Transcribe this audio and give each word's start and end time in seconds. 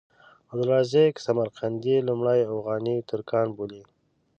عبدالرزاق 0.51 1.15
سمرقندي 1.25 1.95
لومړی 2.07 2.39
اوغاني 2.51 2.97
ترکان 3.11 3.47
بولي. 3.57 3.83